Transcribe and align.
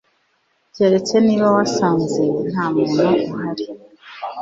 Keretse 0.75 1.15
niba 1.27 1.47
wasanze 1.55 2.23
ntamuntu 2.49 3.05
uhari 3.31 3.65